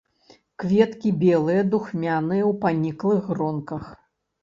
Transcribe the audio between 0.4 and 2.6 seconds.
Кветкі белыя, духмяныя, у